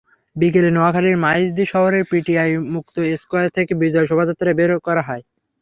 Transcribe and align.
বিকেলে 0.35 0.69
নোয়াখালীর 0.73 1.17
মাইজদী 1.17 1.63
শহরের 1.73 2.03
পিটিআই 2.11 2.51
মুক্ত 2.73 2.95
স্কয়ার 3.21 3.47
থেকে 3.57 3.71
বিজয় 3.81 4.07
শোভাযাত্রা 4.09 4.51
বের 4.59 4.71
করা 4.87 5.01
হয়। 5.07 5.23